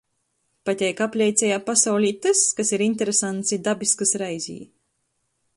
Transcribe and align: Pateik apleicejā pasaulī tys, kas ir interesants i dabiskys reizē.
Pateik 0.69 1.03
apleicejā 1.05 1.59
pasaulī 1.67 2.11
tys, 2.25 2.43
kas 2.61 2.75
ir 2.79 2.87
interesants 2.89 3.55
i 3.59 3.63
dabiskys 3.69 4.19
reizē. 4.23 4.61